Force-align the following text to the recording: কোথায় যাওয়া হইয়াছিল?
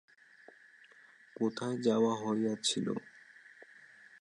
কোথায় 1.35 1.77
যাওয়া 1.85 2.13
হইয়াছিল? 2.21 2.87